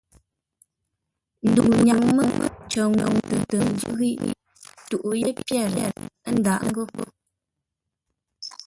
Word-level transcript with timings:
Ndəu 1.49 1.69
nyaŋ 1.85 2.03
mə́ 2.15 2.27
cər 2.71 2.87
ngwʉ̂ 2.91 3.11
tə 3.49 3.57
nzúʼ 3.71 3.95
ghíʼ 3.99 4.17
toghʼə́ 4.89 5.15
yé 5.21 5.29
pyêr, 5.45 5.71
ə́ 6.27 6.31
ndǎʼ 6.37 6.59
ngô. 6.67 6.83